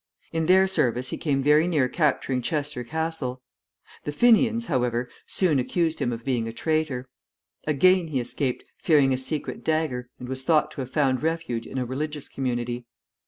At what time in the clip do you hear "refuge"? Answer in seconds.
11.21-11.67